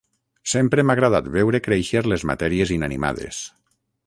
Sempre 0.53 0.85
m'ha 0.87 0.95
agradat 0.97 1.29
veure 1.37 1.61
créixer 1.67 2.03
les 2.13 2.27
matèries 2.31 2.73
inanimades. 2.79 3.45